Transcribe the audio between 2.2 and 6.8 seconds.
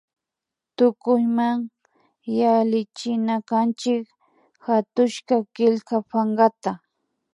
yallichinakanchik hatushka killka pankata